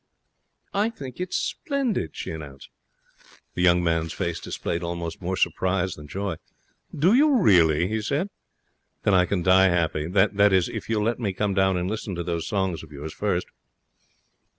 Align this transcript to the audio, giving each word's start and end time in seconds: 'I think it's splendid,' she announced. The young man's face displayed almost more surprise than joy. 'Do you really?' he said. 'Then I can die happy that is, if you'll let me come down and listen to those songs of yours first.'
'I 0.73 0.89
think 0.89 1.19
it's 1.19 1.37
splendid,' 1.37 2.15
she 2.15 2.31
announced. 2.31 2.69
The 3.53 3.61
young 3.61 3.83
man's 3.83 4.13
face 4.13 4.39
displayed 4.39 4.81
almost 4.81 5.21
more 5.21 5.37
surprise 5.37 5.93
than 5.93 6.07
joy. 6.07 6.37
'Do 6.91 7.13
you 7.13 7.37
really?' 7.39 7.87
he 7.87 8.01
said. 8.01 8.31
'Then 9.03 9.13
I 9.13 9.25
can 9.27 9.43
die 9.43 9.67
happy 9.69 10.07
that 10.07 10.51
is, 10.53 10.69
if 10.69 10.89
you'll 10.89 11.03
let 11.03 11.19
me 11.19 11.33
come 11.33 11.53
down 11.53 11.77
and 11.77 11.87
listen 11.87 12.15
to 12.15 12.23
those 12.23 12.47
songs 12.47 12.81
of 12.81 12.91
yours 12.91 13.13
first.' 13.13 13.45